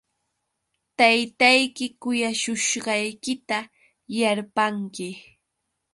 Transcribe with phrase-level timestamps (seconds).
[0.97, 3.57] Taytayki kuyashushqaykita
[4.17, 5.07] yarpanki.